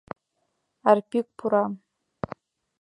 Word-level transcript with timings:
Арпик 0.89 1.27
пура. 1.37 1.63